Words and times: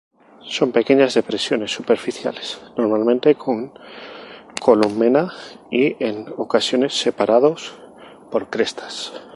Son 0.55 0.71
pequeñas 0.71 1.13
depresiones 1.13 1.69
superficiales, 1.77 2.47
normalmente 2.75 3.35
con 3.35 3.71
columela, 4.59 5.31
y, 5.69 5.83
en 6.03 6.25
ocasiones, 6.37 6.97
separados 6.99 7.75
por 8.31 8.49
crestas. 8.49 9.13